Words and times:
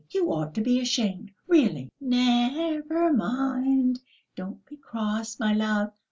You 0.09 0.33
ought 0.33 0.55
to 0.55 0.61
be 0.61 0.79
ashamed, 0.81 1.29
really!" 1.47 1.91
"Never 1.99 3.13
mind, 3.13 3.99
don't 4.35 4.65
be 4.65 4.75
cross, 4.77 5.39
my 5.39 5.53
love. 5.53 5.91